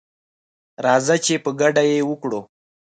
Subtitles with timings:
[0.85, 2.39] راځه چي په ګډه یې وکړو